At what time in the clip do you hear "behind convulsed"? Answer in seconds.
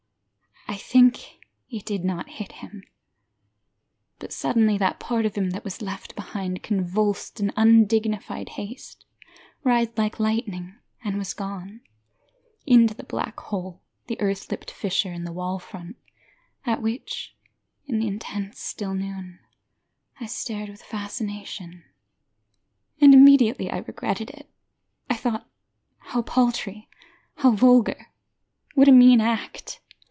6.15-7.41